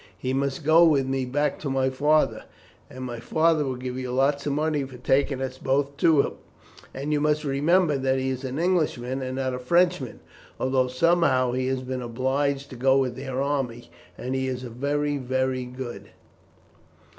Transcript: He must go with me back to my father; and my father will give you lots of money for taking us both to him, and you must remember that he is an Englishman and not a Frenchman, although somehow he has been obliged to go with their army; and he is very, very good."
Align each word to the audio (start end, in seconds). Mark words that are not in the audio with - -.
He 0.17 0.33
must 0.33 0.63
go 0.65 0.83
with 0.83 1.05
me 1.05 1.25
back 1.25 1.59
to 1.59 1.69
my 1.69 1.91
father; 1.91 2.45
and 2.89 3.03
my 3.03 3.19
father 3.19 3.63
will 3.65 3.75
give 3.75 3.99
you 3.99 4.11
lots 4.11 4.47
of 4.47 4.53
money 4.53 4.83
for 4.83 4.97
taking 4.97 5.39
us 5.43 5.59
both 5.59 5.95
to 5.97 6.21
him, 6.23 6.31
and 6.91 7.13
you 7.13 7.21
must 7.21 7.43
remember 7.43 7.95
that 7.99 8.17
he 8.17 8.31
is 8.31 8.43
an 8.43 8.57
Englishman 8.57 9.21
and 9.21 9.35
not 9.35 9.53
a 9.53 9.59
Frenchman, 9.59 10.19
although 10.59 10.87
somehow 10.87 11.51
he 11.51 11.67
has 11.67 11.83
been 11.83 12.01
obliged 12.01 12.71
to 12.71 12.75
go 12.75 12.97
with 12.97 13.15
their 13.15 13.39
army; 13.43 13.91
and 14.17 14.33
he 14.33 14.47
is 14.47 14.63
very, 14.63 15.17
very 15.17 15.65
good." 15.65 16.09